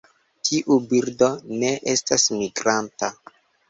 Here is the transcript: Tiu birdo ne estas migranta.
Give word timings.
Tiu 0.47 0.77
birdo 0.93 1.29
ne 1.59 1.71
estas 1.97 2.29
migranta. 2.43 3.17